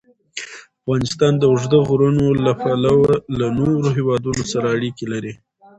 افغانستان 0.81 1.33
د 1.37 1.43
اوږده 1.51 1.79
غرونه 1.89 2.23
له 2.45 2.51
پلوه 2.61 3.11
له 3.39 3.47
نورو 3.57 3.77
هېوادونو 3.97 4.41
سره 4.53 4.65
اړیکې 4.75 5.05
لري. 5.13 5.33